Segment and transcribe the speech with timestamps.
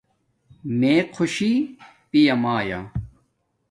[0.79, 1.53] میے خوشی
[2.11, 2.79] پیامایا